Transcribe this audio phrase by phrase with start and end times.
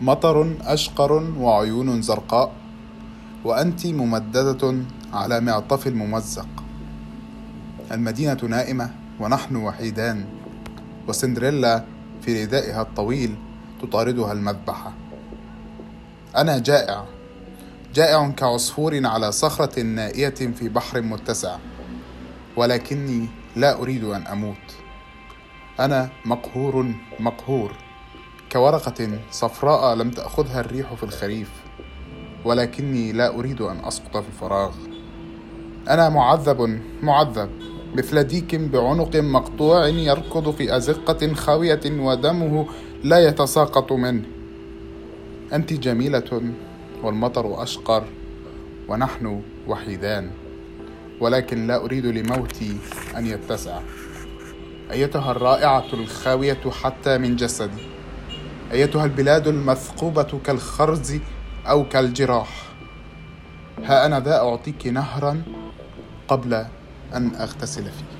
[0.00, 2.52] مطر أشقر وعيون زرقاء
[3.44, 4.76] وأنت ممددة
[5.12, 6.48] على معطف ممزق
[7.92, 8.90] المدينة نائمة
[9.20, 10.24] ونحن وحيدان
[11.08, 11.84] وسندريلا
[12.22, 13.34] في ردائها الطويل
[13.82, 14.92] تطاردها المذبحة
[16.36, 17.04] أنا جائع
[17.94, 21.56] جائع كعصفور على صخرة نائية في بحر متسع
[22.56, 24.76] ولكني لا أريد أن أموت.
[25.80, 27.85] أنا مقهور مقهور.
[28.52, 31.50] كورقة صفراء لم تأخذها الريح في الخريف
[32.44, 34.72] ولكني لا أريد أن أسقط في الفراغ.
[35.88, 37.50] أنا معذب معذب
[37.94, 42.66] مثل ديك بعنق مقطوع يركض في أزقة خاوية ودمه
[43.04, 44.24] لا يتساقط منه.
[45.52, 46.42] أنت جميلة
[47.02, 48.04] والمطر أشقر
[48.88, 50.30] ونحن وحيدان
[51.20, 52.76] ولكن لا أريد لموتي
[53.16, 53.80] أن يتسع.
[54.90, 57.95] أيتها الرائعة الخاوية حتى من جسدي.
[58.72, 61.18] أيتها البلاد المثقوبة كالخرز
[61.66, 62.66] أو كالجراح.
[63.84, 65.42] ها أنا ذا أعطيك نهرا
[66.28, 66.54] قبل
[67.14, 68.16] أن أغتسل فيه.